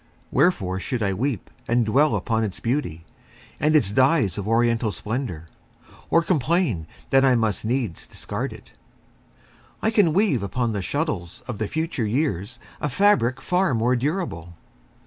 Wherefore 0.31 0.79
should 0.79 1.03
I 1.03 1.13
weep 1.13 1.51
And 1.67 1.85
dwell 1.85 2.15
upon 2.15 2.43
its 2.43 2.59
beauty, 2.59 3.05
and 3.59 3.75
its 3.75 3.91
dyes 3.91 4.35
Of 4.39 4.47
oriental 4.47 4.91
splendor, 4.91 5.45
or 6.09 6.23
complain 6.23 6.87
That 7.11 7.23
I 7.23 7.35
must 7.35 7.65
needs 7.65 8.07
discard 8.07 8.51
it? 8.51 8.71
I 9.79 9.91
can 9.91 10.11
weave 10.13 10.41
Upon 10.41 10.73
the 10.73 10.81
shuttles 10.81 11.43
of 11.47 11.59
the 11.59 11.67
future 11.67 12.07
years 12.07 12.57
A 12.81 12.89
fabric 12.89 13.39
far 13.39 13.75
more 13.75 13.95
durable. 13.95 14.55